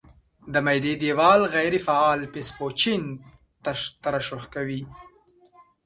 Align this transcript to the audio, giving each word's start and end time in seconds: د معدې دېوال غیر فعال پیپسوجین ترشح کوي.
د 0.53 0.55
معدې 0.65 0.93
دېوال 1.01 1.41
غیر 1.55 1.73
فعال 1.85 2.21
پیپسوجین 2.33 3.03
ترشح 4.03 4.43
کوي. 4.53 4.81